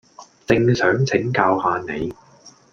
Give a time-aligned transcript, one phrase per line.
[0.47, 2.11] 正想請教吓你